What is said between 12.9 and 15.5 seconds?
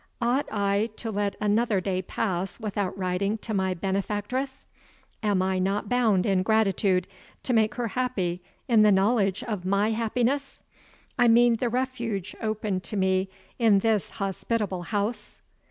me in this hospitable house?"